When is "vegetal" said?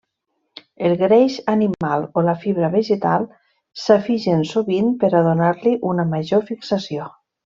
2.77-3.27